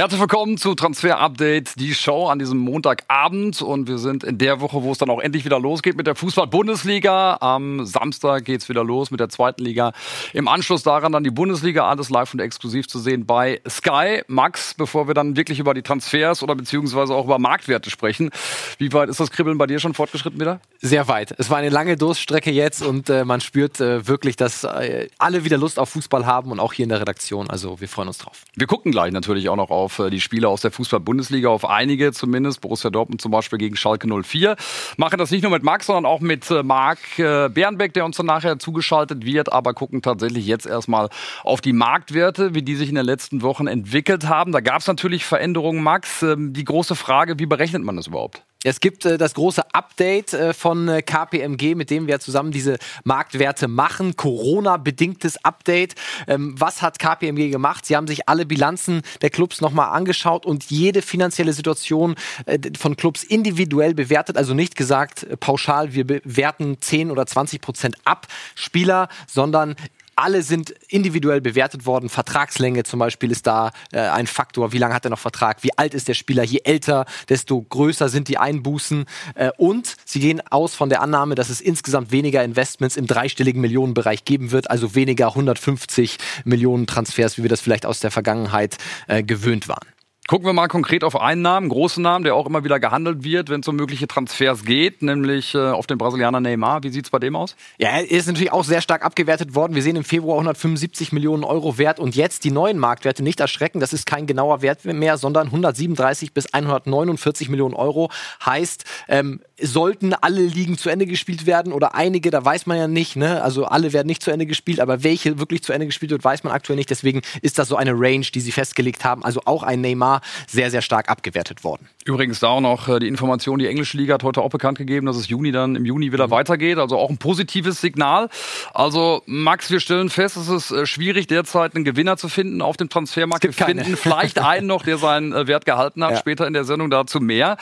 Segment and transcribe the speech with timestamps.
[0.00, 3.60] Herzlich willkommen zu Transfer Update, die Show an diesem Montagabend.
[3.60, 6.14] Und wir sind in der Woche, wo es dann auch endlich wieder losgeht mit der
[6.14, 7.36] Fußball-Bundesliga.
[7.42, 9.92] Am Samstag geht es wieder los mit der zweiten Liga.
[10.32, 14.22] Im Anschluss daran dann die Bundesliga, alles live und exklusiv zu sehen bei Sky.
[14.26, 18.30] Max, bevor wir dann wirklich über die Transfers oder beziehungsweise auch über Marktwerte sprechen,
[18.78, 20.62] wie weit ist das Kribbeln bei dir schon fortgeschritten wieder?
[20.80, 21.34] Sehr weit.
[21.36, 25.44] Es war eine lange Durststrecke jetzt und äh, man spürt äh, wirklich, dass äh, alle
[25.44, 27.50] wieder Lust auf Fußball haben und auch hier in der Redaktion.
[27.50, 28.44] Also wir freuen uns drauf.
[28.56, 31.68] Wir gucken gleich natürlich auch noch auf auf äh, die Spiele aus der Fußball-Bundesliga, auf
[31.68, 32.60] einige zumindest.
[32.60, 34.56] Borussia Dortmund zum Beispiel gegen Schalke 04.
[34.96, 38.16] Machen das nicht nur mit Max, sondern auch mit äh, Marc äh, Bernbeck, der uns
[38.16, 39.52] dann nachher zugeschaltet wird.
[39.52, 41.08] Aber gucken tatsächlich jetzt erstmal
[41.42, 44.52] auf die Marktwerte, wie die sich in den letzten Wochen entwickelt haben.
[44.52, 46.22] Da gab es natürlich Veränderungen, Max.
[46.22, 48.44] Ähm, die große Frage, wie berechnet man das überhaupt?
[48.62, 52.76] Es gibt äh, das große Update äh, von äh, KPMG, mit dem wir zusammen diese
[53.04, 54.16] Marktwerte machen.
[54.16, 55.94] Corona-bedingtes Update.
[56.26, 57.86] Ähm, was hat KPMG gemacht?
[57.86, 62.96] Sie haben sich alle Bilanzen der Clubs nochmal angeschaut und jede finanzielle Situation äh, von
[62.96, 64.36] Clubs individuell bewertet.
[64.36, 69.74] Also nicht gesagt äh, pauschal, wir bewerten 10 oder 20 Prozent ab Spieler, sondern
[70.20, 72.08] alle sind individuell bewertet worden.
[72.08, 74.72] Vertragslänge zum Beispiel ist da äh, ein Faktor.
[74.72, 75.62] Wie lange hat er noch Vertrag?
[75.62, 76.44] Wie alt ist der Spieler?
[76.44, 79.06] Je älter, desto größer sind die Einbußen.
[79.34, 83.60] Äh, und sie gehen aus von der Annahme, dass es insgesamt weniger Investments im dreistelligen
[83.60, 88.76] Millionenbereich geben wird, also weniger 150 Millionen Transfers, wie wir das vielleicht aus der Vergangenheit
[89.08, 89.86] äh, gewöhnt waren.
[90.30, 93.48] Gucken wir mal konkret auf einen Namen, großen Namen, der auch immer wieder gehandelt wird,
[93.48, 96.84] wenn es um mögliche Transfers geht, nämlich äh, auf den Brasilianer Neymar.
[96.84, 97.56] Wie sieht es bei dem aus?
[97.78, 99.74] Ja, er ist natürlich auch sehr stark abgewertet worden.
[99.74, 103.80] Wir sehen im Februar 175 Millionen Euro Wert und jetzt die neuen Marktwerte nicht erschrecken.
[103.80, 108.08] Das ist kein genauer Wert mehr, sondern 137 bis 149 Millionen Euro.
[108.46, 112.88] Heißt, ähm, sollten alle Ligen zu Ende gespielt werden oder einige, da weiß man ja
[112.88, 113.16] nicht.
[113.16, 113.42] Ne?
[113.42, 116.44] Also alle werden nicht zu Ende gespielt, aber welche wirklich zu Ende gespielt wird, weiß
[116.44, 116.90] man aktuell nicht.
[116.90, 119.24] Deswegen ist das so eine Range, die sie festgelegt haben.
[119.24, 121.88] Also auch ein Neymar sehr, sehr stark abgewertet worden.
[122.04, 125.06] Übrigens da auch noch äh, die Information, die englische Liga hat heute auch bekannt gegeben,
[125.06, 126.32] dass es Juni dann im Juni wieder mhm.
[126.32, 126.78] weitergeht.
[126.78, 128.28] Also auch ein positives Signal.
[128.72, 132.76] Also Max, wir stellen fest, es ist äh, schwierig derzeit einen Gewinner zu finden auf
[132.76, 133.44] dem Transfermarkt.
[133.44, 133.96] Wir finden keine.
[133.96, 136.12] vielleicht einen noch, der seinen äh, Wert gehalten hat.
[136.12, 136.16] Ja.
[136.16, 137.56] Später in der Sendung dazu mehr.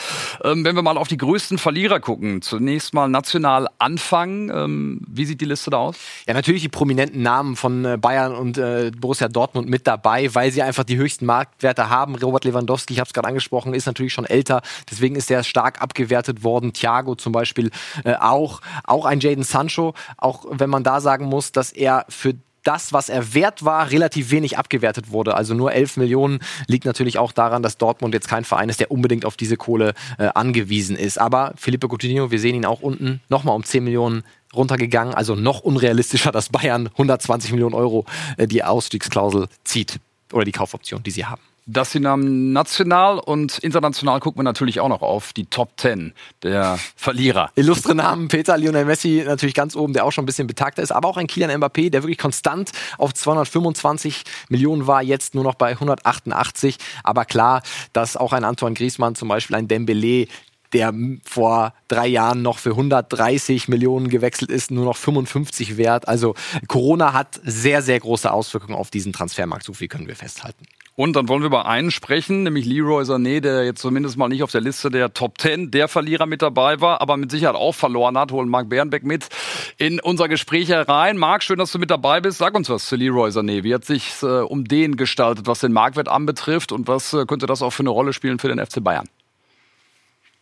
[0.45, 4.51] Ähm, wenn wir mal auf die größten Verlierer gucken, zunächst mal national anfangen.
[4.51, 5.97] Ähm, wie sieht die Liste da aus?
[6.27, 8.61] Ja, natürlich die prominenten Namen von Bayern und
[9.01, 12.15] Borussia Dortmund mit dabei, weil sie einfach die höchsten Marktwerte haben.
[12.17, 14.63] Robert Lewandowski, ich habe es gerade angesprochen, ist natürlich schon älter.
[14.91, 16.73] Deswegen ist er stark abgewertet worden.
[16.73, 17.71] Thiago zum Beispiel
[18.05, 18.61] äh, auch.
[18.85, 19.95] Auch ein Jaden Sancho.
[20.17, 24.31] Auch wenn man da sagen muss, dass er für das, was er wert war, relativ
[24.31, 25.35] wenig abgewertet wurde.
[25.35, 28.91] Also nur 11 Millionen liegt natürlich auch daran, dass Dortmund jetzt kein Verein ist, der
[28.91, 31.19] unbedingt auf diese Kohle äh, angewiesen ist.
[31.19, 34.25] Aber Felipe Coutinho, wir sehen ihn auch unten, nochmal um 10 Millionen
[34.55, 35.15] runtergegangen.
[35.15, 38.05] Also noch unrealistischer, dass Bayern 120 Millionen Euro
[38.37, 39.99] äh, die Ausstiegsklausel zieht
[40.33, 41.43] oder die Kaufoption, die sie haben.
[41.71, 46.15] Das sind Namen national und international gucken wir natürlich auch noch auf die Top 10
[46.43, 47.51] der Verlierer.
[47.57, 50.93] Illustre Namen, Peter, Lionel Messi natürlich ganz oben, der auch schon ein bisschen betagter ist,
[50.93, 55.57] aber auch ein Kilian Mbappé, der wirklich konstant auf 225 Millionen war, jetzt nur noch
[55.57, 56.79] bei 188.
[57.05, 57.61] Aber klar,
[57.93, 60.27] dass auch ein Antoine Griezmann, zum Beispiel ein Dembele,
[60.73, 66.09] der vor drei Jahren noch für 130 Millionen gewechselt ist, nur noch 55 wert.
[66.09, 66.35] Also
[66.67, 70.65] Corona hat sehr, sehr große Auswirkungen auf diesen Transfermarkt, so viel können wir festhalten.
[70.99, 74.43] Und dann wollen wir über einen sprechen, nämlich Leroy Sané, der jetzt zumindest mal nicht
[74.43, 77.77] auf der Liste der Top 10 der Verlierer mit dabei war, aber mit Sicherheit auch
[77.77, 78.33] verloren hat.
[78.33, 79.29] Holen Marc Bernbeck mit
[79.77, 81.17] in unser Gespräch herein.
[81.17, 82.39] Marc, schön, dass du mit dabei bist.
[82.39, 83.63] Sag uns was zu Leroy Sané.
[83.63, 87.47] Wie hat sich äh, um den gestaltet, was den Marktwert anbetrifft und was äh, könnte
[87.47, 89.07] das auch für eine Rolle spielen für den FC Bayern?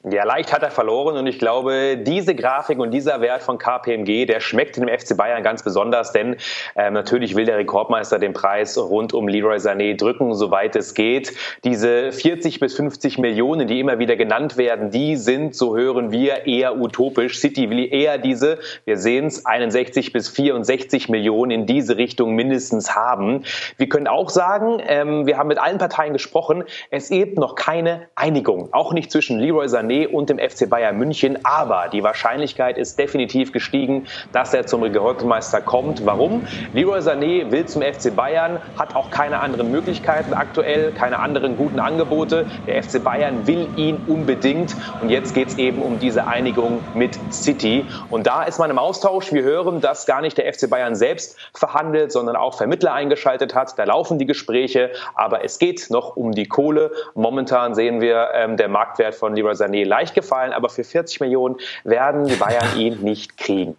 [0.09, 4.27] Ja, leicht hat er verloren und ich glaube, diese Grafik und dieser Wert von KPMG,
[4.27, 6.37] der schmeckt dem FC Bayern ganz besonders, denn
[6.77, 11.33] äh, natürlich will der Rekordmeister den Preis rund um Leroy Sané drücken, soweit es geht.
[11.65, 16.47] Diese 40 bis 50 Millionen, die immer wieder genannt werden, die sind, so hören wir,
[16.47, 17.41] eher utopisch.
[17.41, 22.95] City will eher diese, wir sehen es, 61 bis 64 Millionen in diese Richtung mindestens
[22.95, 23.43] haben.
[23.77, 26.63] Wir können auch sagen, ähm, wir haben mit allen Parteien gesprochen,
[26.93, 31.39] es gibt noch keine Einigung, auch nicht zwischen Leroy Sané und dem FC Bayern München.
[31.45, 36.05] Aber die Wahrscheinlichkeit ist definitiv gestiegen, dass er zum Rekordmeister kommt.
[36.05, 36.45] Warum?
[36.73, 41.81] Leroy Sané will zum FC Bayern, hat auch keine anderen Möglichkeiten aktuell, keine anderen guten
[41.81, 42.47] Angebote.
[42.67, 44.77] Der FC Bayern will ihn unbedingt.
[45.01, 47.87] Und jetzt geht es eben um diese Einigung mit City.
[48.11, 49.33] Und da ist man im Austausch.
[49.33, 53.79] Wir hören, dass gar nicht der FC Bayern selbst verhandelt, sondern auch Vermittler eingeschaltet hat.
[53.79, 54.91] Da laufen die Gespräche.
[55.15, 56.91] Aber es geht noch um die Kohle.
[57.15, 61.57] Momentan sehen wir, ähm, der Marktwert von Leroy Sané leicht gefallen, aber für 40 Millionen
[61.85, 63.77] werden die Bayern ihn nicht kriegen.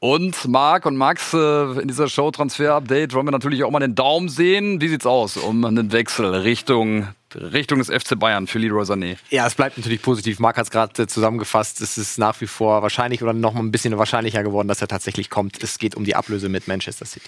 [0.00, 3.80] Und Marc und Max, äh, in dieser Show Transfer Update wollen wir natürlich auch mal
[3.80, 4.82] den Daumen sehen.
[4.82, 9.16] Wie sieht's aus um einen Wechsel Richtung Richtung des FC Bayern für Leroy Sané.
[9.30, 10.38] Ja, es bleibt natürlich positiv.
[10.38, 11.80] Marc hat es gerade äh, zusammengefasst.
[11.80, 14.88] Es ist nach wie vor wahrscheinlich oder noch mal ein bisschen wahrscheinlicher geworden, dass er
[14.88, 15.62] tatsächlich kommt.
[15.62, 17.26] Es geht um die Ablöse mit Manchester City.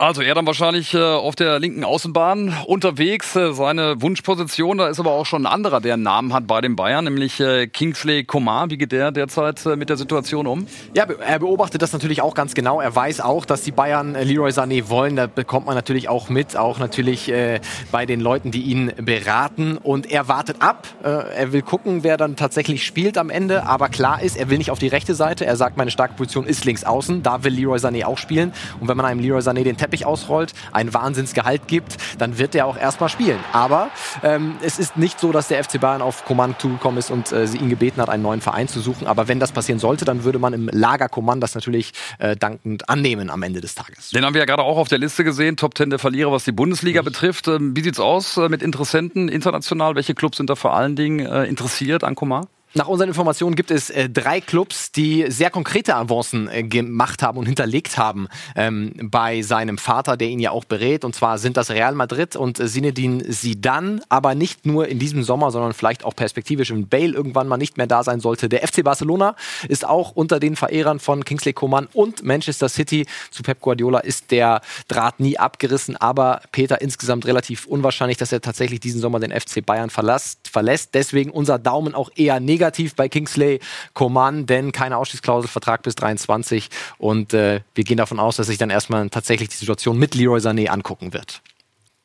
[0.00, 3.34] Also er dann wahrscheinlich äh, auf der linken Außenbahn unterwegs.
[3.34, 6.60] Äh, seine Wunschposition, da ist aber auch schon ein anderer, der einen Namen hat bei
[6.60, 8.70] den Bayern, nämlich äh, Kingsley Coman.
[8.70, 10.68] Wie geht der derzeit äh, mit der Situation um?
[10.94, 12.80] Ja, er beobachtet das natürlich auch ganz genau.
[12.80, 15.16] Er weiß auch, dass die Bayern äh, Leroy Sané wollen.
[15.16, 17.58] Da bekommt man natürlich auch mit, auch natürlich äh,
[17.90, 19.78] bei den Leuten, die ihn beraten.
[19.78, 20.86] Und er wartet ab.
[21.02, 23.66] er will gucken, wer dann tatsächlich spielt am Ende.
[23.66, 25.44] Aber klar ist, er will nicht auf die rechte Seite.
[25.44, 27.24] Er sagt, meine starke Position ist links außen.
[27.24, 28.52] Da will Leroy Sané auch spielen.
[28.78, 32.66] Und wenn man einem Leroy Sané den Teppich ausrollt, ein Wahnsinnsgehalt gibt, dann wird er
[32.66, 33.38] auch erstmal spielen.
[33.52, 33.90] Aber
[34.22, 37.46] ähm, es ist nicht so, dass der FC Bayern auf Command zugekommen ist und äh,
[37.46, 39.06] sie ihn gebeten hat, einen neuen Verein zu suchen.
[39.06, 42.88] Aber wenn das passieren sollte, dann würde man im Lager Command das natürlich äh, dankend
[42.90, 44.10] annehmen am Ende des Tages.
[44.10, 46.44] Den haben wir ja gerade auch auf der Liste gesehen, Top 10 der Verlierer, was
[46.44, 47.06] die Bundesliga mhm.
[47.06, 47.48] betrifft.
[47.48, 49.94] Ähm, wie sieht's aus äh, mit Interessenten international?
[49.94, 52.48] Welche Clubs sind da vor allen Dingen äh, interessiert an Command?
[52.74, 57.38] Nach unseren Informationen gibt es äh, drei Clubs, die sehr konkrete Avancen äh, gemacht haben
[57.38, 61.02] und hinterlegt haben ähm, bei seinem Vater, der ihn ja auch berät.
[61.02, 65.22] Und zwar sind das Real Madrid und äh, Zinedine Zidane, aber nicht nur in diesem
[65.22, 68.50] Sommer, sondern vielleicht auch perspektivisch, wenn Bale irgendwann mal nicht mehr da sein sollte.
[68.50, 69.34] Der FC Barcelona
[69.66, 73.06] ist auch unter den Verehrern von Kingsley Coman und Manchester City.
[73.30, 78.42] Zu Pep Guardiola ist der Draht nie abgerissen, aber Peter insgesamt relativ unwahrscheinlich, dass er
[78.42, 80.48] tatsächlich diesen Sommer den FC Bayern verlässt.
[80.52, 80.90] verlässt.
[80.92, 83.60] Deswegen unser Daumen auch eher negativ negativ bei Kingsley
[83.94, 86.68] Coman, denn keine Ausstiegsklausel, Vertrag bis 23
[86.98, 90.40] und äh, wir gehen davon aus, dass sich dann erstmal tatsächlich die Situation mit Leroy
[90.40, 91.40] Sané angucken wird.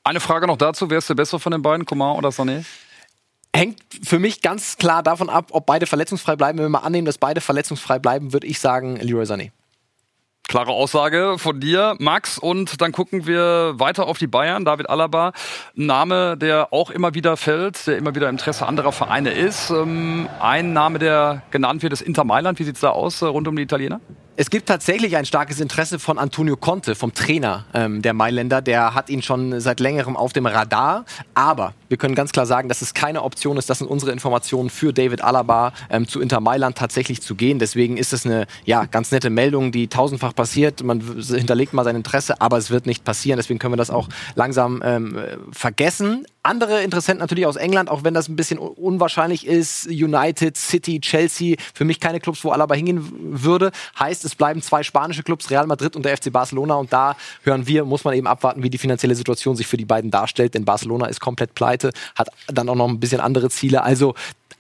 [0.04, 2.66] Eine Frage noch dazu, wer ist der bessere von den beiden, Coman oder Sané?
[3.56, 6.58] hängt für mich ganz klar davon ab, ob beide verletzungsfrei bleiben.
[6.58, 9.52] Wenn wir mal annehmen, dass beide verletzungsfrei bleiben, würde ich sagen Leroy Sané.
[10.48, 12.38] Klare Aussage von dir, Max.
[12.38, 14.66] Und dann gucken wir weiter auf die Bayern.
[14.66, 15.32] David Alaba,
[15.76, 19.72] ein Name, der auch immer wieder fällt, der immer wieder im Interesse anderer Vereine ist.
[19.72, 22.60] Ähm, ein Name, der genannt wird, ist Inter Mailand.
[22.60, 24.00] Wie sieht es da aus äh, rund um die Italiener?
[24.36, 28.64] Es gibt tatsächlich ein starkes Interesse von Antonio Conte, vom Trainer ähm, der Mailänder.
[28.64, 31.06] Der hat ihn schon seit längerem auf dem Radar.
[31.36, 33.70] Aber wir können ganz klar sagen, dass es keine Option ist.
[33.70, 37.60] Das sind unsere Informationen für David Alaba ähm, zu Inter Mailand tatsächlich zu gehen.
[37.60, 40.82] Deswegen ist es eine ja, ganz nette Meldung, die tausendfach passiert.
[40.82, 43.38] Man hinterlegt mal sein Interesse, aber es wird nicht passieren.
[43.38, 45.16] Deswegen können wir das auch langsam ähm,
[45.52, 46.26] vergessen.
[46.44, 49.88] Andere Interessenten natürlich aus England, auch wenn das ein bisschen unwahrscheinlich ist.
[49.88, 53.72] United, City, Chelsea, für mich keine Clubs, wo Alaba hingehen würde.
[53.98, 56.76] Heißt, es bleiben zwei spanische Clubs, Real Madrid und der FC Barcelona.
[56.76, 59.86] Und da hören wir, muss man eben abwarten, wie die finanzielle Situation sich für die
[59.86, 60.54] beiden darstellt.
[60.54, 63.84] Denn Barcelona ist komplett pleite, hat dann auch noch ein bisschen andere Ziele.
[63.84, 64.14] Also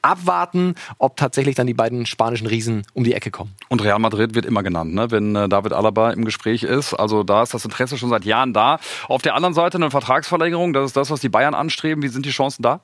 [0.04, 3.56] abwarten, ob tatsächlich dann die beiden spanischen Riesen um die Ecke kommen.
[3.70, 5.12] Und Real Madrid wird immer genannt, ne?
[5.12, 6.94] wenn äh, David Alaba im Gespräch ist.
[6.94, 8.80] Also da ist das Interesse schon seit Jahren da.
[9.08, 12.04] Auf der anderen Seite eine Vertragsverlängerung, das ist das, was die Bayern anstreben.
[12.04, 12.82] Wie sind die Chancen da?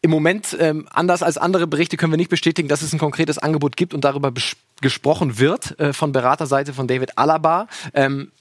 [0.00, 3.38] Im Moment, ähm, anders als andere Berichte, können wir nicht bestätigen, dass es ein konkretes
[3.38, 4.32] Angebot gibt und darüber
[4.80, 7.66] gesprochen wird äh, von Beraterseite von David Alaba.
[7.94, 8.32] Ähm,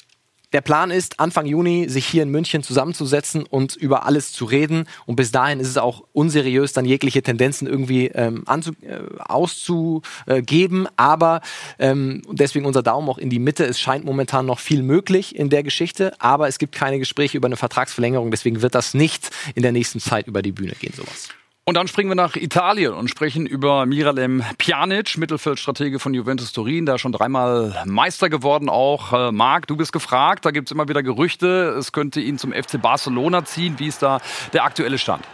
[0.53, 4.85] der Plan ist, Anfang Juni sich hier in München zusammenzusetzen und über alles zu reden.
[5.05, 10.87] Und bis dahin ist es auch unseriös, dann jegliche Tendenzen irgendwie ähm, äh, auszugeben.
[10.95, 11.41] Aber
[11.79, 13.65] ähm, deswegen unser Daumen auch in die Mitte.
[13.65, 17.47] Es scheint momentan noch viel möglich in der Geschichte, aber es gibt keine Gespräche über
[17.47, 18.31] eine Vertragsverlängerung.
[18.31, 21.29] Deswegen wird das nicht in der nächsten Zeit über die Bühne gehen, sowas.
[21.67, 26.85] Und dann springen wir nach Italien und sprechen über Miralem Pjanic, Mittelfeldstratege von Juventus Turin,
[26.85, 29.11] da schon dreimal Meister geworden auch.
[29.11, 32.53] Äh, Marc, du bist gefragt, da gibt es immer wieder Gerüchte, es könnte ihn zum
[32.53, 33.79] FC Barcelona ziehen.
[33.79, 34.21] Wie ist da
[34.53, 35.25] der aktuelle Stand?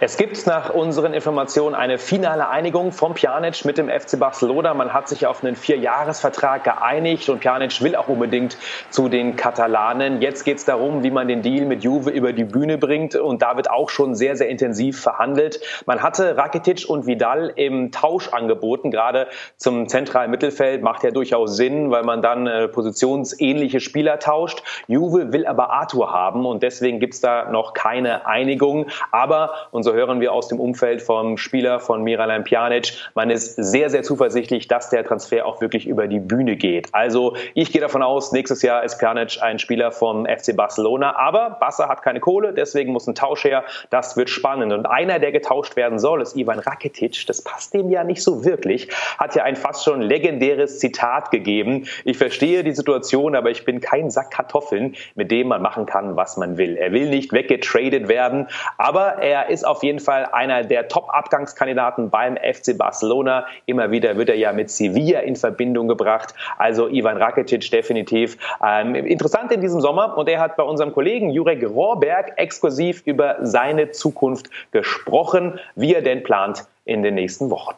[0.00, 4.72] Es gibt nach unseren Informationen eine finale Einigung von Pjanic mit dem FC Barcelona.
[4.72, 8.56] Man hat sich auf einen Vierjahresvertrag geeinigt und Pjanic will auch unbedingt
[8.90, 10.22] zu den Katalanen.
[10.22, 13.42] Jetzt geht es darum, wie man den Deal mit Juve über die Bühne bringt und
[13.42, 15.60] da wird auch schon sehr, sehr intensiv verhandelt.
[15.84, 19.26] Man hatte Rakitic und Vidal im Tausch angeboten, gerade
[19.56, 20.80] zum zentralen Mittelfeld.
[20.80, 24.62] Macht ja durchaus Sinn, weil man dann äh, positionsähnliche Spieler tauscht.
[24.86, 28.86] Juve will aber Arthur haben und deswegen gibt es da noch keine Einigung.
[29.10, 33.54] Aber unser so hören wir aus dem Umfeld vom Spieler von Miralem Pjanic, man ist
[33.54, 36.88] sehr, sehr zuversichtlich, dass der Transfer auch wirklich über die Bühne geht.
[36.92, 41.56] Also ich gehe davon aus, nächstes Jahr ist Pjanic ein Spieler vom FC Barcelona, aber
[41.58, 43.64] Barca hat keine Kohle, deswegen muss ein Tausch her.
[43.88, 44.74] Das wird spannend.
[44.74, 47.26] Und einer, der getauscht werden soll, ist Ivan Rakitic.
[47.26, 48.90] Das passt dem ja nicht so wirklich.
[49.16, 51.86] Hat ja ein fast schon legendäres Zitat gegeben.
[52.04, 56.14] Ich verstehe die Situation, aber ich bin kein Sack Kartoffeln, mit dem man machen kann,
[56.14, 56.76] was man will.
[56.76, 62.10] Er will nicht weggetradet werden, aber er ist auf auf jeden Fall einer der Top-Abgangskandidaten
[62.10, 63.46] beim FC Barcelona.
[63.64, 66.34] Immer wieder wird er ja mit Sevilla in Verbindung gebracht.
[66.56, 70.18] Also Ivan Rakitic definitiv ähm, interessant in diesem Sommer.
[70.18, 76.02] Und er hat bei unserem Kollegen Jurek Rohrberg exklusiv über seine Zukunft gesprochen, wie er
[76.02, 77.76] denn plant in den nächsten Wochen.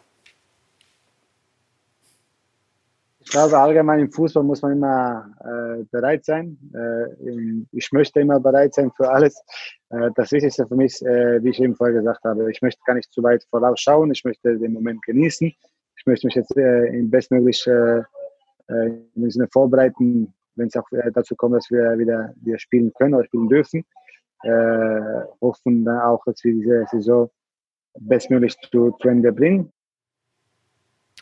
[3.22, 6.56] Ich glaube, allgemein im Fußball muss man immer äh, bereit sein.
[6.74, 9.42] Äh, ich möchte immer bereit sein für alles.
[9.90, 12.94] Äh, das Wichtigste für mich, äh, wie ich eben vorher gesagt habe, ich möchte gar
[12.94, 14.10] nicht zu weit vorausschauen.
[14.10, 15.52] Ich möchte den Moment genießen.
[15.96, 18.02] Ich möchte mich jetzt äh, äh,
[18.68, 22.90] äh im Sinne vorbereiten, wenn es auch äh, dazu kommt, dass wir wieder, wieder spielen
[22.94, 23.84] können oder spielen dürfen.
[24.44, 25.00] Äh,
[25.42, 27.30] hoffen dann auch, dass wir diese Saison
[27.98, 29.70] bestmöglich zu, zu Ende bringen.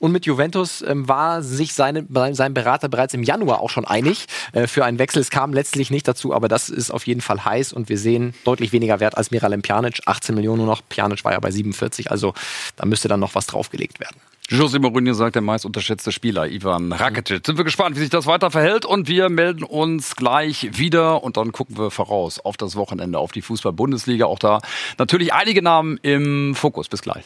[0.01, 4.27] Und mit Juventus ähm, war sich seine, sein Berater bereits im Januar auch schon einig
[4.53, 5.21] äh, für einen Wechsel.
[5.21, 8.35] Es kam letztlich nicht dazu, aber das ist auf jeden Fall heiß und wir sehen
[8.45, 10.01] deutlich weniger Wert als Miralem Pjanic.
[10.07, 10.83] 18 Millionen nur noch.
[10.89, 12.35] Pjanic war ja bei 47, also
[12.77, 14.17] da müsste dann noch was draufgelegt werden.
[14.51, 17.45] José Mourinho sagt, der meist unterschätzte Spieler, Ivan Rakitic.
[17.45, 21.37] Sind wir gespannt, wie sich das weiter verhält und wir melden uns gleich wieder und
[21.37, 24.25] dann gucken wir voraus auf das Wochenende, auf die Fußball-Bundesliga.
[24.25, 24.61] Auch da
[24.97, 26.89] natürlich einige Namen im Fokus.
[26.89, 27.25] Bis gleich.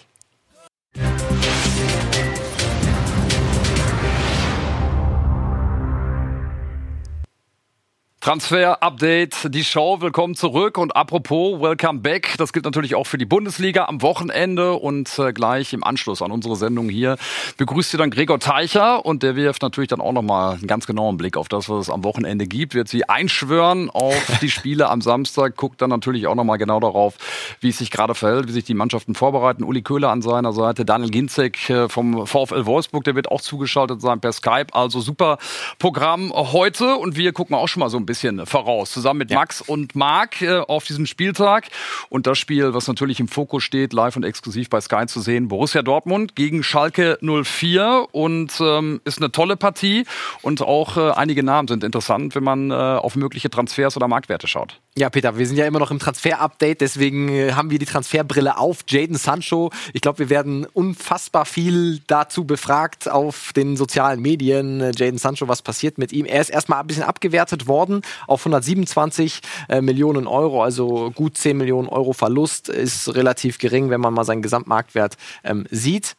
[8.23, 10.79] Transfer-Update, die Show, willkommen zurück.
[10.79, 14.75] Und apropos, welcome back, das gilt natürlich auch für die Bundesliga am Wochenende.
[14.75, 17.17] Und äh, gleich im Anschluss an unsere Sendung hier
[17.57, 19.05] begrüßt Sie dann Gregor Teicher.
[19.05, 21.91] Und der wirft natürlich dann auch nochmal einen ganz genauen Blick auf das, was es
[21.91, 26.37] am Wochenende gibt, wird Sie einschwören auf die Spiele am Samstag, guckt dann natürlich auch
[26.37, 27.17] nochmal genau darauf,
[27.59, 30.85] wie es sich gerade verhält, wie sich die Mannschaften vorbereiten, Uli Köhler an seiner Seite,
[30.85, 35.39] Daniel Ginzek äh, vom VfL Wolfsburg, der wird auch zugeschaltet sein per Skype, also super
[35.81, 36.95] Programm heute.
[36.95, 39.39] Und wir gucken auch schon mal so ein bisschen bisschen voraus, zusammen mit ja.
[39.39, 41.69] Max und Marc äh, auf diesem Spieltag.
[42.11, 45.49] Und das Spiel, was natürlich im Fokus steht, live und exklusiv bei Sky zu sehen,
[45.49, 50.05] Borussia Dortmund gegen Schalke 04 und ähm, ist eine tolle Partie
[50.43, 54.47] und auch äh, einige Namen sind interessant, wenn man äh, auf mögliche Transfers oder Marktwerte
[54.47, 54.79] schaut.
[54.95, 58.59] Ja, Peter, wir sind ja immer noch im Transfer-Update, deswegen äh, haben wir die Transferbrille
[58.59, 58.81] auf.
[58.87, 64.83] Jaden Sancho, ich glaube, wir werden unfassbar viel dazu befragt auf den sozialen Medien.
[64.83, 66.27] Äh, Jaden Sancho, was passiert mit ihm?
[66.27, 71.57] Er ist erstmal ein bisschen abgewertet worden auf 127 äh, Millionen Euro, also gut 10
[71.57, 76.17] Millionen Euro Verlust ist relativ gering, wenn man mal seinen Gesamtmarktwert ähm, sieht.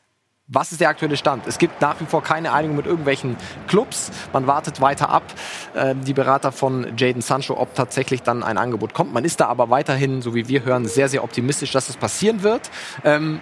[0.49, 1.47] Was ist der aktuelle Stand?
[1.47, 3.37] Es gibt nach wie vor keine Einigung mit irgendwelchen
[3.69, 4.11] Clubs.
[4.33, 5.23] Man wartet weiter ab,
[5.73, 9.13] äh, die Berater von Jaden Sancho, ob tatsächlich dann ein Angebot kommt.
[9.13, 12.43] Man ist da aber weiterhin, so wie wir hören, sehr, sehr optimistisch, dass es passieren
[12.43, 12.69] wird.
[13.05, 13.39] Ähm,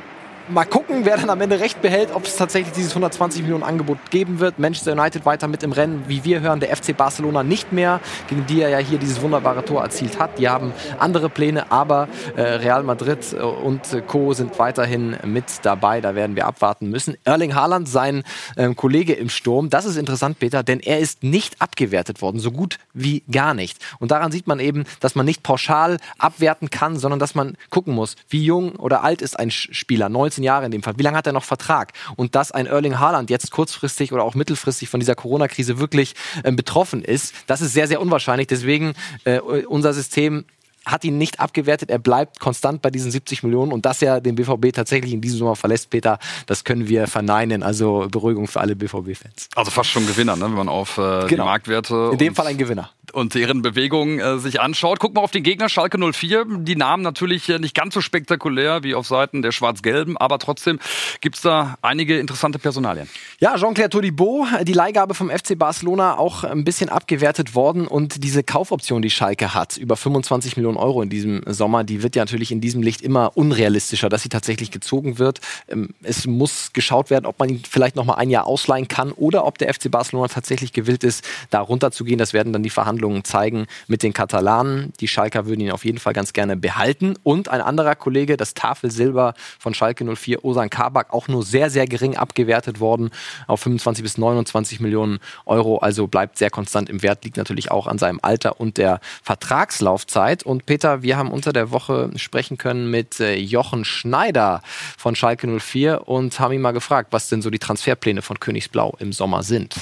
[0.52, 3.98] mal gucken, wer dann am Ende recht behält, ob es tatsächlich dieses 120 Millionen Angebot
[4.10, 4.60] geben wird.
[4.60, 8.46] Manchester United weiter mit im Rennen, wie wir hören, der FC Barcelona nicht mehr, gegen
[8.46, 10.38] die er ja hier dieses wunderbare Tor erzielt hat.
[10.38, 14.34] Die haben andere Pläne, aber äh, Real Madrid äh, und Co.
[14.34, 16.02] sind weiterhin mit dabei.
[16.02, 17.16] Da werden wir abwarten müssen.
[17.24, 18.24] Erling Haaland, sein
[18.56, 22.52] äh, Kollege im Sturm, das ist interessant, Peter, denn er ist nicht abgewertet worden, so
[22.52, 23.78] gut wie gar nicht.
[24.00, 27.94] Und daran sieht man eben, dass man nicht pauschal abwerten kann, sondern dass man gucken
[27.96, 30.10] muss, wie jung oder alt ist ein Spieler.
[30.10, 30.98] 19 15 Jahre in dem Fall.
[30.98, 31.94] Wie lange hat er noch Vertrag?
[32.16, 36.52] Und dass ein Erling Haaland jetzt kurzfristig oder auch mittelfristig von dieser Corona-Krise wirklich äh,
[36.52, 38.48] betroffen ist, das ist sehr, sehr unwahrscheinlich.
[38.48, 38.94] Deswegen
[39.26, 40.46] äh, unser System
[40.86, 41.90] hat ihn nicht abgewertet.
[41.90, 45.40] Er bleibt konstant bei diesen 70 Millionen und dass er den BVB tatsächlich in diesem
[45.40, 47.64] Sommer verlässt, Peter, das können wir verneinen.
[47.64, 49.50] Also Beruhigung für alle BVB-Fans.
[49.56, 50.46] Also fast schon Gewinner, ne?
[50.46, 51.28] wenn man auf äh, genau.
[51.28, 52.10] die Marktwerte.
[52.14, 55.00] In dem Fall ein Gewinner und deren Bewegungen äh, sich anschaut.
[55.00, 56.46] Guck mal auf den Gegner Schalke 04.
[56.60, 60.80] Die Namen natürlich äh, nicht ganz so spektakulär wie auf Seiten der Schwarz-Gelben, aber trotzdem
[61.22, 63.10] gibt es da einige interessante Personalien.
[63.40, 68.44] Ja, Jean-Claire Todibo, die Leihgabe vom FC Barcelona auch ein bisschen abgewertet worden und diese
[68.44, 72.52] Kaufoption, die Schalke hat, über 25 Millionen Euro in diesem Sommer, die wird ja natürlich
[72.52, 75.40] in diesem Licht immer unrealistischer, dass sie tatsächlich gezogen wird.
[75.68, 79.12] Ähm, es muss geschaut werden, ob man ihn vielleicht noch mal ein Jahr ausleihen kann
[79.12, 82.18] oder ob der FC Barcelona tatsächlich gewillt ist, da runterzugehen.
[82.18, 84.94] Das werden dann die Verhandlungen zeigen mit den Katalanen.
[85.00, 87.16] Die Schalker würden ihn auf jeden Fall ganz gerne behalten.
[87.24, 91.86] Und ein anderer Kollege, das Tafelsilber von Schalke 04, Osan Kabak, auch nur sehr, sehr
[91.86, 93.12] gering abgewertet worden
[93.48, 95.78] auf 25 bis 29 Millionen Euro.
[95.78, 100.44] Also bleibt sehr konstant im Wert, liegt natürlich auch an seinem Alter und der Vertragslaufzeit.
[100.44, 104.62] Und Peter, wir haben unter der Woche sprechen können mit äh, Jochen Schneider
[104.98, 108.96] von Schalke 04 und haben ihn mal gefragt, was denn so die Transferpläne von Königsblau
[109.00, 109.76] im Sommer sind.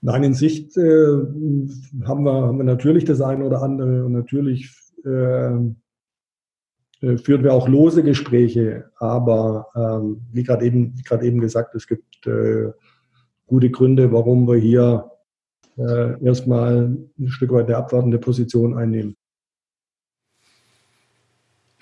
[0.00, 0.82] Nein, in Sicht äh,
[2.04, 4.70] haben, wir, haben wir natürlich das eine oder andere und natürlich
[5.04, 5.54] äh,
[7.06, 12.26] äh führen wir auch lose Gespräche, aber ähm, wie gerade eben, eben gesagt, es gibt
[12.26, 12.70] äh,
[13.46, 15.10] gute Gründe, warum wir hier
[15.76, 19.16] äh, erstmal ein Stück weit der abwartende Position einnehmen.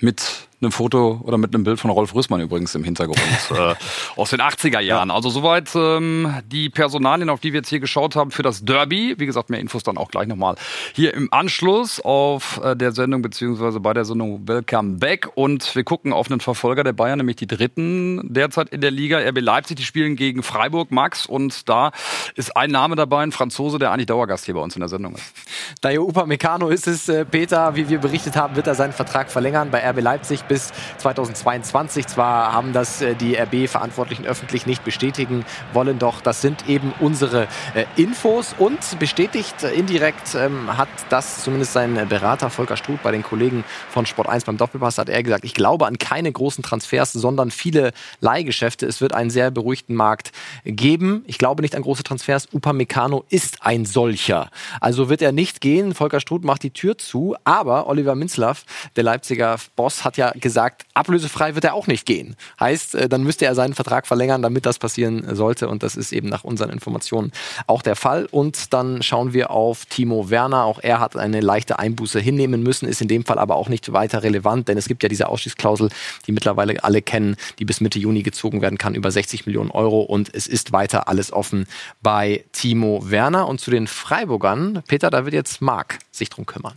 [0.00, 0.31] Mit
[0.62, 3.75] einem Foto oder mit einem Bild von Rolf Rüssmann übrigens im Hintergrund äh,
[4.16, 5.09] aus den 80er Jahren.
[5.09, 5.14] Ja.
[5.14, 9.14] Also soweit ähm, die Personalien, auf die wir jetzt hier geschaut haben für das Derby.
[9.19, 10.57] Wie gesagt, mehr Infos dann auch gleich nochmal
[10.95, 15.31] hier im Anschluss auf äh, der Sendung beziehungsweise bei der Sendung Welcome Back.
[15.35, 19.19] Und wir gucken auf einen Verfolger der Bayern, nämlich die dritten derzeit in der Liga.
[19.19, 21.26] RB Leipzig, die spielen gegen Freiburg, Max.
[21.26, 21.92] Und da
[22.35, 25.14] ist ein Name dabei, ein Franzose, der eigentlich Dauergast hier bei uns in der Sendung
[25.14, 25.33] ist.
[25.81, 29.71] Dayo Upamecano ist es, äh, Peter, wie wir berichtet haben, wird er seinen Vertrag verlängern
[29.71, 32.06] bei RB Leipzig bis 2022.
[32.06, 37.49] Zwar haben das äh, die RB-Verantwortlichen öffentlich nicht bestätigen wollen, doch das sind eben unsere
[37.75, 43.23] äh, Infos und bestätigt indirekt ähm, hat das zumindest sein Berater Volker Struth bei den
[43.23, 47.12] Kollegen von Sport 1 beim Doppelpass hat er gesagt, ich glaube an keine großen Transfers,
[47.12, 48.85] sondern viele Leihgeschäfte.
[48.85, 50.32] Es wird einen sehr beruhigten Markt
[50.64, 51.25] geben.
[51.26, 52.49] Ich glaube nicht an große Transfers.
[52.52, 54.50] Upamecano ist ein solcher.
[54.80, 55.94] Also wird er nicht gehen.
[55.94, 57.37] Volker Struth macht die Tür zu.
[57.44, 58.64] Aber Oliver Minzlaff,
[58.97, 62.37] der Leipziger Boss, hat ja gesagt, ablösefrei wird er auch nicht gehen.
[62.61, 65.68] Heißt, äh, dann müsste er seinen Vertrag verlängern, damit das passieren sollte.
[65.68, 67.32] Und das ist eben nach unseren Informationen
[67.66, 68.26] auch der Fall.
[68.30, 70.64] Und dann schauen wir auf Timo Werner.
[70.64, 73.92] Auch er hat eine leichte Einbuße hinnehmen müssen, ist in dem Fall aber auch nicht
[73.92, 75.88] weiter relevant, denn es gibt ja diese Ausstiegsklausel,
[76.26, 80.02] die mittlerweile alle kennen, die bis Mitte Juni gezogen werden kann, über 60 Millionen Euro.
[80.02, 81.66] Und es ist weiter alles offen
[82.02, 83.49] bei Timo Werner.
[83.49, 86.75] Und zu den Freiburgern, Peter, da wird jetzt Marc sich drum kümmern.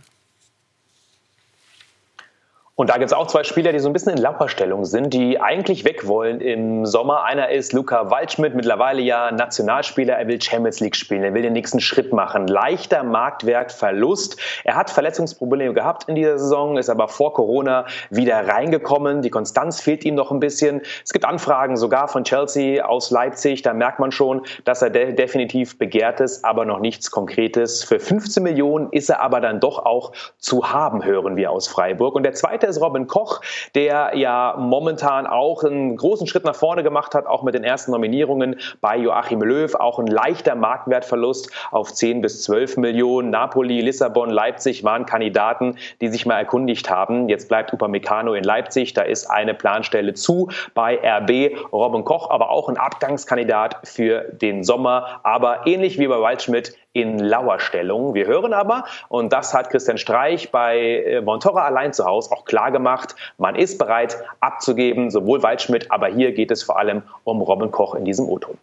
[2.78, 5.40] Und da gibt es auch zwei Spieler, die so ein bisschen in Lauerstellung sind, die
[5.40, 7.24] eigentlich weg wollen im Sommer.
[7.24, 10.12] Einer ist Luca Waldschmidt, mittlerweile ja Nationalspieler.
[10.12, 12.46] Er will Champions League spielen, er will den nächsten Schritt machen.
[12.46, 14.38] Leichter Marktwertverlust.
[14.64, 19.22] Er hat Verletzungsprobleme gehabt in dieser Saison, ist aber vor Corona wieder reingekommen.
[19.22, 20.82] Die Konstanz fehlt ihm noch ein bisschen.
[21.02, 23.62] Es gibt Anfragen sogar von Chelsea aus Leipzig.
[23.62, 27.84] Da merkt man schon, dass er de definitiv begehrt ist, aber noch nichts Konkretes.
[27.84, 32.14] Für 15 Millionen ist er aber dann doch auch zu haben, hören wir aus Freiburg.
[32.14, 33.40] Und der zweite ist Robin Koch,
[33.74, 37.92] der ja momentan auch einen großen Schritt nach vorne gemacht hat, auch mit den ersten
[37.92, 39.74] Nominierungen bei Joachim Löw.
[39.74, 43.30] Auch ein leichter Marktwertverlust auf 10 bis 12 Millionen.
[43.30, 47.28] Napoli, Lissabon, Leipzig waren Kandidaten, die sich mal erkundigt haben.
[47.28, 48.94] Jetzt bleibt Upamecano in Leipzig.
[48.94, 51.72] Da ist eine Planstelle zu bei RB.
[51.72, 55.20] Robin Koch, aber auch ein Abgangskandidat für den Sommer.
[55.22, 58.14] Aber ähnlich wie bei Waldschmidt in Lauerstellung.
[58.14, 62.46] Wir hören aber, und das hat Christian Streich bei äh, Montora allein zu Hause auch
[62.46, 67.42] klar gemacht, man ist bereit abzugeben, sowohl Waldschmidt, aber hier geht es vor allem um
[67.42, 68.56] Robin Koch in diesem O-Ton.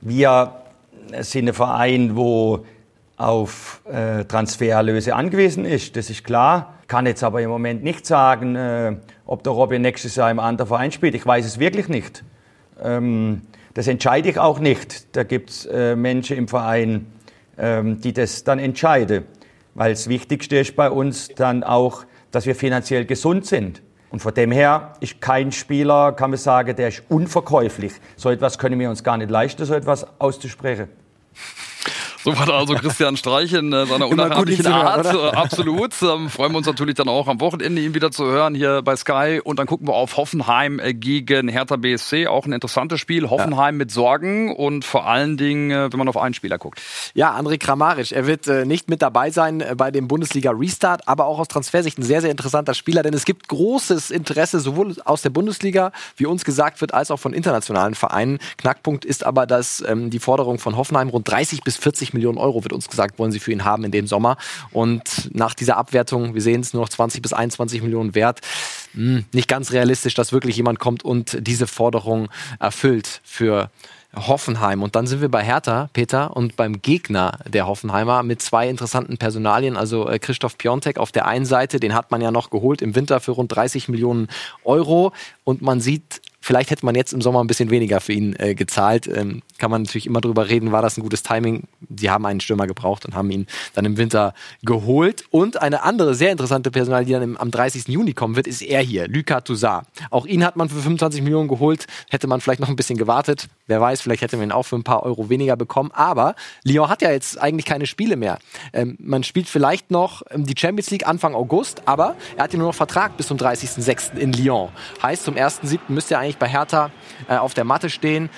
[0.00, 0.52] Wir
[1.20, 2.66] sind ein Verein, wo
[3.16, 6.74] auf äh, Transfererlöse angewiesen ist, das ist klar.
[6.88, 10.66] Kann jetzt aber im Moment nicht sagen, äh, ob der Robin nächstes Jahr im anderen
[10.66, 11.14] Verein spielt.
[11.14, 12.24] Ich weiß es wirklich nicht.
[12.82, 13.42] Ähm,
[13.80, 15.16] das entscheide ich auch nicht.
[15.16, 17.06] Da gibt es äh, Menschen im Verein,
[17.56, 19.24] ähm, die das dann entscheiden.
[19.72, 23.80] Weil das Wichtigste ist bei uns dann auch, dass wir finanziell gesund sind.
[24.10, 27.94] Und von dem her ist kein Spieler, kann man sagen, der ist unverkäuflich.
[28.16, 30.88] So etwas können wir uns gar nicht leisten, so etwas auszusprechen.
[32.24, 35.10] So war da also Christian Streich in äh, seiner unnachahmlichen Art.
[35.10, 35.94] Hören, Absolut.
[36.02, 38.94] Ähm, freuen wir uns natürlich dann auch am Wochenende, ihn wieder zu hören hier bei
[38.96, 39.40] Sky.
[39.42, 42.26] Und dann gucken wir auf Hoffenheim äh, gegen Hertha BSC.
[42.26, 43.30] Auch ein interessantes Spiel.
[43.30, 43.78] Hoffenheim ja.
[43.78, 46.80] mit Sorgen und vor allen Dingen, äh, wenn man auf einen Spieler guckt.
[47.14, 48.12] Ja, André Kramaric.
[48.12, 51.48] Er wird äh, nicht mit dabei sein äh, bei dem Bundesliga Restart, aber auch aus
[51.48, 55.92] Transfersicht ein sehr, sehr interessanter Spieler, denn es gibt großes Interesse sowohl aus der Bundesliga,
[56.16, 58.38] wie uns gesagt wird, als auch von internationalen Vereinen.
[58.58, 62.38] Knackpunkt ist aber, dass ähm, die Forderung von Hoffenheim rund 30 bis 40 20 Millionen
[62.38, 64.36] Euro, wird uns gesagt, wollen sie für ihn haben in dem Sommer.
[64.72, 68.40] Und nach dieser Abwertung, wir sehen es nur noch 20 bis 21 Millionen wert,
[68.94, 73.70] hm, nicht ganz realistisch, dass wirklich jemand kommt und diese Forderung erfüllt für
[74.14, 74.82] Hoffenheim.
[74.82, 79.18] Und dann sind wir bei Hertha, Peter, und beim Gegner der Hoffenheimer mit zwei interessanten
[79.18, 79.76] Personalien.
[79.76, 82.96] Also äh, Christoph Piontek auf der einen Seite, den hat man ja noch geholt im
[82.96, 84.26] Winter für rund 30 Millionen
[84.64, 85.12] Euro.
[85.44, 88.56] Und man sieht Vielleicht hätte man jetzt im Sommer ein bisschen weniger für ihn äh,
[88.56, 89.06] gezahlt.
[89.06, 91.68] Ähm, kann man natürlich immer drüber reden, war das ein gutes Timing.
[91.96, 94.34] Sie haben einen Stürmer gebraucht und haben ihn dann im Winter
[94.64, 95.22] geholt.
[95.30, 97.86] Und eine andere sehr interessante Personal, die dann im, am 30.
[97.86, 99.86] Juni kommen wird, ist er hier, Lucas Toussaint.
[100.10, 101.86] Auch ihn hat man für 25 Millionen geholt.
[102.08, 103.46] Hätte man vielleicht noch ein bisschen gewartet.
[103.68, 105.92] Wer weiß, vielleicht hätte man ihn auch für ein paar Euro weniger bekommen.
[105.94, 106.34] Aber
[106.64, 108.40] Lyon hat ja jetzt eigentlich keine Spiele mehr.
[108.72, 112.58] Ähm, man spielt vielleicht noch ähm, die Champions League Anfang August, aber er hat ja
[112.58, 114.16] nur noch Vertrag bis zum 30.06.
[114.16, 114.70] in Lyon.
[115.00, 115.78] Heißt, zum 1.07.
[115.86, 116.90] müsste er eigentlich bei Hertha
[117.28, 118.28] äh, auf der Matte stehen.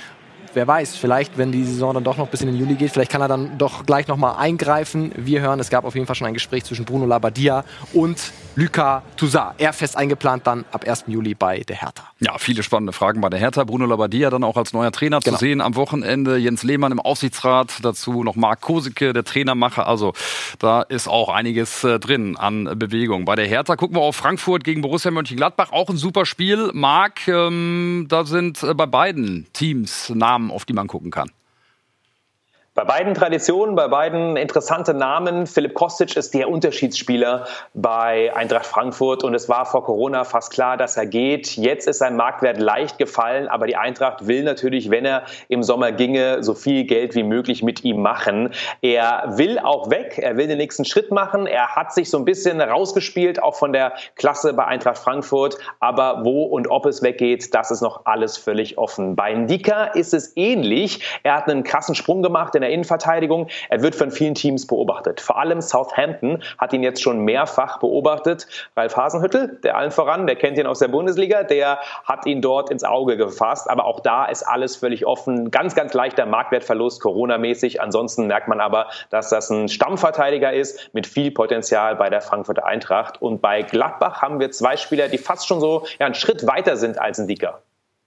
[0.55, 3.11] Wer weiß, vielleicht, wenn die Saison dann doch noch bis in den Juli geht, vielleicht
[3.11, 5.11] kann er dann doch gleich nochmal eingreifen.
[5.17, 8.19] Wir hören, es gab auf jeden Fall schon ein Gespräch zwischen Bruno Labbadia und
[8.55, 9.55] Luca Toussaint.
[9.59, 11.05] Er fest eingeplant dann ab 1.
[11.07, 12.05] Juli bei der Hertha.
[12.21, 13.65] Ja, viele spannende Fragen bei der Hertha.
[13.65, 15.39] Bruno Labbadia dann auch als neuer Trainer genau.
[15.39, 16.37] zu sehen am Wochenende.
[16.37, 17.79] Jens Lehmann im Aufsichtsrat.
[17.83, 19.87] Dazu noch Marc Kosicke, der Trainermacher.
[19.87, 20.13] Also
[20.59, 23.25] da ist auch einiges äh, drin an Bewegung.
[23.25, 25.73] Bei der Hertha gucken wir auf Frankfurt gegen Borussia Mönchengladbach.
[25.73, 26.71] Auch ein super Spiel.
[26.75, 31.31] Marc, ähm, da sind äh, bei beiden Teams Namen, auf die man gucken kann.
[32.75, 35.47] Bei beiden Traditionen, bei beiden interessante Namen.
[35.47, 40.79] Philipp Kostic ist der Unterschiedsspieler bei Eintracht Frankfurt und es war vor Corona fast klar,
[40.79, 41.59] dass er geht.
[41.59, 45.93] Jetzt ist sein Marktwert leicht gefallen, aber die Eintracht will natürlich, wenn er im Sommer
[45.93, 48.55] ginge, so viel Geld wie möglich mit ihm machen.
[48.81, 51.47] Er will auch weg, er will den nächsten Schritt machen.
[51.47, 55.59] Er hat sich so ein bisschen rausgespielt, auch von der Klasse bei Eintracht Frankfurt.
[55.81, 59.15] Aber wo und ob es weggeht, das ist noch alles völlig offen.
[59.15, 61.03] Bei Ndika ist es ähnlich.
[61.23, 63.49] Er hat einen krassen Sprung gemacht in der Innenverteidigung.
[63.71, 65.21] Er wird von vielen Teams beobachtet.
[65.21, 68.47] Vor allem Southampton hat ihn jetzt schon mehrfach beobachtet.
[68.77, 72.71] Ralf Hasenhüttel, der allen voran, der kennt ihn aus der Bundesliga, der hat ihn dort
[72.71, 73.69] ins Auge gefasst.
[73.69, 75.51] Aber auch da ist alles völlig offen.
[75.51, 77.83] Ganz, ganz leichter Marktwertverlust, Corona-mäßig.
[77.83, 82.65] Ansonsten merkt man aber, dass das ein Stammverteidiger ist mit viel Potenzial bei der Frankfurter
[82.65, 83.21] Eintracht.
[83.21, 86.77] Und bei Gladbach haben wir zwei Spieler, die fast schon so ja, einen Schritt weiter
[86.77, 87.63] sind als ein Dicker.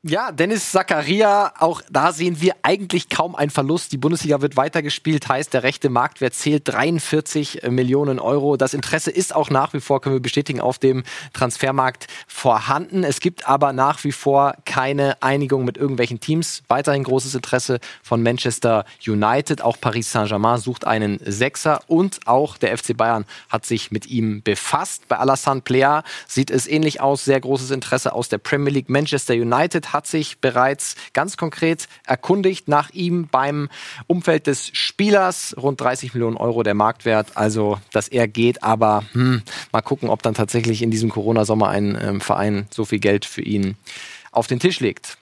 [0.08, 3.92] Ja, Dennis Zakaria, auch da sehen wir eigentlich kaum einen Verlust.
[3.92, 8.56] Die Bundesliga wird weitergespielt, heißt der rechte Marktwert zählt 43 Millionen Euro.
[8.56, 13.04] Das Interesse ist auch nach wie vor, können wir bestätigen, auf dem Transfermarkt vorhanden.
[13.04, 16.62] Es gibt aber nach wie vor keine Einigung mit irgendwelchen Teams.
[16.68, 19.64] Weiterhin großes Interesse von Manchester United.
[19.64, 24.44] Auch Paris Saint-Germain sucht einen Sechser und auch der FC Bayern hat sich mit ihm
[24.44, 25.08] befasst.
[25.08, 27.26] Bei Alassane Plea sieht es ähnlich aus.
[27.26, 28.88] Sehr großes Interesse aus der Premier League.
[28.88, 33.70] Manchester United hat sich bereits ganz konkret erkundigt nach ihm beim
[34.08, 35.56] Umfeld des Spielers.
[35.58, 38.62] Rund 30 Millionen Euro der Marktwert, also dass er geht.
[38.62, 43.00] Aber hm, mal gucken, ob dann tatsächlich in diesem Corona-Sommer ein ähm, Verein so viel
[43.00, 43.78] Geld für ihn
[44.32, 45.18] auf den Tisch legt.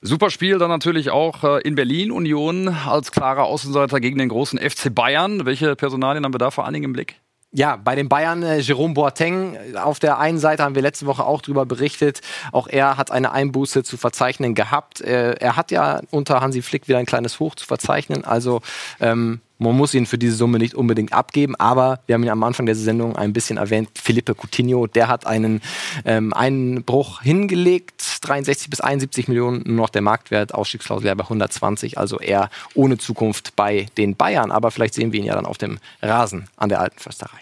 [0.00, 4.58] Super Spiel dann natürlich auch äh, in Berlin Union als klarer Außenseiter gegen den großen
[4.58, 5.44] FC Bayern.
[5.44, 7.16] Welche Personalien haben wir da vor allen Dingen im Blick?
[7.50, 11.24] Ja, bei den Bayern äh, Jerome Boateng auf der einen Seite haben wir letzte Woche
[11.24, 12.20] auch drüber berichtet.
[12.52, 15.00] Auch er hat eine Einbuße zu verzeichnen gehabt.
[15.00, 18.24] Äh, er hat ja unter Hansi Flick wieder ein kleines Hoch zu verzeichnen.
[18.26, 18.60] Also
[19.00, 22.42] ähm, man muss ihn für diese Summe nicht unbedingt abgeben, aber wir haben ihn am
[22.42, 25.60] Anfang der Sendung ein bisschen erwähnt, Felipe Coutinho, der hat einen
[26.04, 32.18] ähm, Einbruch hingelegt, 63 bis 71 Millionen, nur noch der Marktwert, Ausstiegsklausel bei 120, also
[32.18, 35.78] eher ohne Zukunft bei den Bayern, aber vielleicht sehen wir ihn ja dann auf dem
[36.02, 37.38] Rasen an der alten Försterei.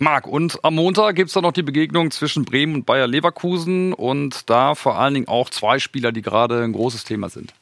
[0.00, 3.92] Marc, und am Montag gibt es dann noch die Begegnung zwischen Bremen und Bayer Leverkusen
[3.92, 7.52] und da vor allen Dingen auch zwei Spieler, die gerade ein großes Thema sind.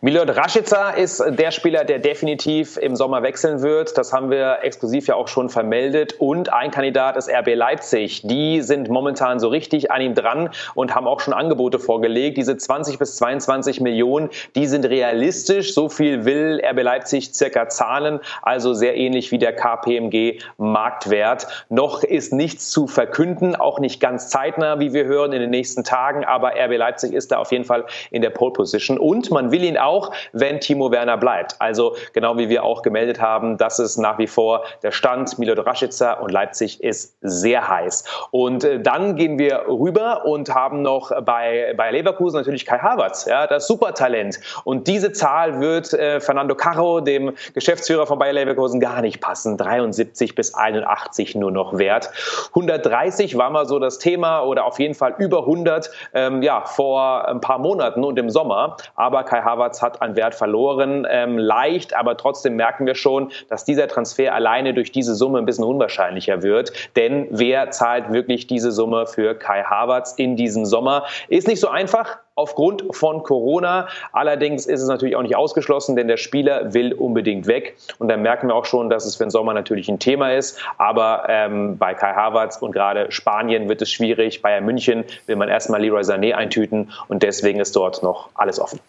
[0.00, 3.98] Milot Rashica ist der Spieler, der definitiv im Sommer wechseln wird.
[3.98, 6.14] Das haben wir exklusiv ja auch schon vermeldet.
[6.18, 8.22] Und ein Kandidat ist RB Leipzig.
[8.22, 12.36] Die sind momentan so richtig an ihm dran und haben auch schon Angebote vorgelegt.
[12.36, 15.74] Diese 20 bis 22 Millionen, die sind realistisch.
[15.74, 18.20] So viel will RB Leipzig circa zahlen.
[18.42, 21.46] Also sehr ähnlich wie der KPMG Marktwert.
[21.68, 25.84] Noch ist nichts zu verkünden, auch nicht ganz zeitnah, wie wir hören in den nächsten
[25.84, 26.24] Tagen.
[26.24, 28.98] Aber RB Leipzig ist da auf jeden Fall in der Pole Position.
[28.98, 31.56] Und man will will ihn auch, wenn Timo Werner bleibt.
[31.58, 35.38] Also genau wie wir auch gemeldet haben, das ist nach wie vor der Stand.
[35.38, 38.04] Milot Rashica und Leipzig ist sehr heiß.
[38.30, 43.26] Und äh, dann gehen wir rüber und haben noch bei, bei Leverkusen natürlich Kai Havertz,
[43.26, 44.38] ja, das Supertalent.
[44.64, 49.56] Und diese Zahl wird äh, Fernando Caro, dem Geschäftsführer von Bayer Leverkusen, gar nicht passen.
[49.56, 52.10] 73 bis 81 nur noch wert.
[52.50, 57.26] 130 war mal so das Thema oder auf jeden Fall über 100 ähm, ja, vor
[57.26, 58.76] ein paar Monaten und im Sommer.
[58.94, 61.06] Aber Kai Havertz hat an Wert verloren.
[61.10, 65.46] Ähm, leicht, aber trotzdem merken wir schon, dass dieser Transfer alleine durch diese Summe ein
[65.46, 66.72] bisschen unwahrscheinlicher wird.
[66.96, 71.04] Denn wer zahlt wirklich diese Summe für Kai Havertz in diesem Sommer?
[71.28, 73.88] Ist nicht so einfach aufgrund von Corona.
[74.12, 77.76] Allerdings ist es natürlich auch nicht ausgeschlossen, denn der Spieler will unbedingt weg.
[77.98, 80.58] Und dann merken wir auch schon, dass es für den Sommer natürlich ein Thema ist.
[80.78, 84.40] Aber ähm, bei Kai Havertz und gerade Spanien wird es schwierig.
[84.40, 88.80] Bayern München will man erstmal Leroy Sané eintüten und deswegen ist dort noch alles offen.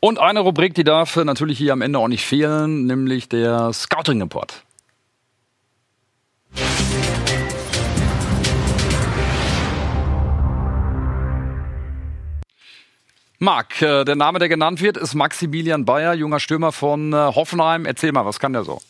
[0.00, 4.20] Und eine Rubrik, die darf natürlich hier am Ende auch nicht fehlen, nämlich der Scouting
[4.20, 4.62] Report.
[13.38, 17.84] Marc, äh, der Name, der genannt wird, ist Maximilian Bayer, junger Stürmer von äh, Hoffenheim.
[17.84, 18.80] Erzähl mal, was kann der so?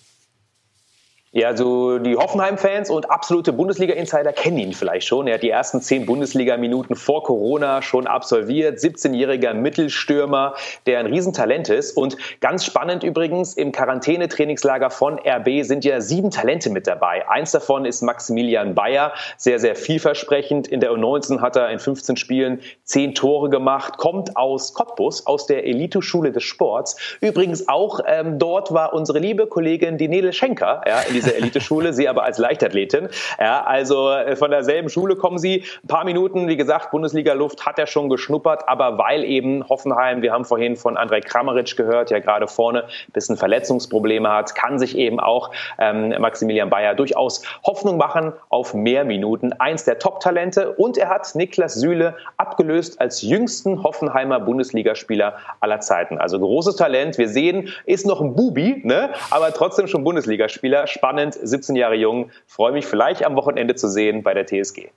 [1.36, 5.26] Ja, so die Hoffenheim-Fans und absolute Bundesliga-Insider kennen ihn vielleicht schon.
[5.26, 8.78] Er hat die ersten zehn Bundesliga-Minuten vor Corona schon absolviert.
[8.78, 10.54] 17-jähriger Mittelstürmer,
[10.86, 11.94] der ein Riesentalent ist.
[11.94, 17.28] Und ganz spannend übrigens, im Quarantänetrainingslager von RB sind ja sieben Talente mit dabei.
[17.28, 20.68] Eins davon ist Maximilian Bayer, sehr, sehr vielversprechend.
[20.68, 25.44] In der U19 hat er in 15 Spielen zehn Tore gemacht, kommt aus Cottbus, aus
[25.44, 26.96] der Eliteschule des Sports.
[27.20, 32.08] Übrigens auch ähm, dort war unsere liebe Kollegin Dinele Schenker ja, in dieser Eliteschule, sie
[32.08, 33.08] aber als Leichtathletin.
[33.38, 35.64] Ja, also äh, von derselben Schule kommen sie.
[35.84, 40.32] Ein paar Minuten, wie gesagt, Bundesliga-Luft hat er schon geschnuppert, aber weil eben Hoffenheim, wir
[40.32, 44.96] haben vorhin von Andrei Kramaric gehört, ja gerade vorne ein bisschen Verletzungsprobleme hat, kann sich
[44.96, 49.52] eben auch ähm, Maximilian Bayer durchaus Hoffnung machen auf mehr Minuten.
[49.54, 56.18] Eins der Top-Talente und er hat Niklas Süle abgelöst als jüngsten Hoffenheimer Bundesligaspieler aller Zeiten.
[56.18, 57.18] Also großes Talent.
[57.18, 59.10] Wir sehen, ist noch ein Bubi, ne?
[59.30, 60.86] aber trotzdem schon Bundesligaspieler.
[60.86, 62.30] Spannend, 17 Jahre jung.
[62.46, 64.90] Freue mich vielleicht am Wochenende zu sehen bei der TSG.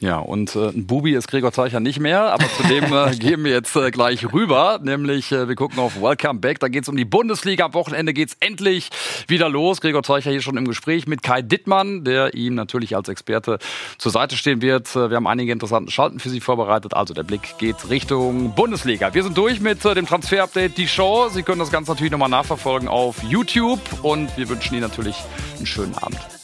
[0.00, 3.44] Ja, und äh, ein Bubi ist Gregor Zeicher nicht mehr, aber zu dem äh, gehen
[3.44, 4.80] wir jetzt äh, gleich rüber.
[4.82, 6.58] Nämlich, äh, wir gucken auf Welcome Back.
[6.58, 7.66] Da geht's um die Bundesliga.
[7.66, 8.88] Am Wochenende geht's endlich
[9.28, 9.82] wieder los.
[9.82, 13.58] Gregor Zeicher hier schon im Gespräch mit Kai Dittmann, der ihm natürlich als Experte
[13.98, 14.88] zur Seite stehen wird.
[14.96, 16.94] Äh, wir haben einige interessante Schalten für Sie vorbereitet.
[16.94, 19.12] Also der Blick geht Richtung Bundesliga.
[19.12, 21.28] Wir sind durch mit äh, dem Transfer-Update, die Show.
[21.28, 25.16] Sie können das Ganze natürlich nochmal nachverfolgen auf YouTube und wir wünschen Ihnen natürlich
[25.58, 26.39] einen schönen Abend.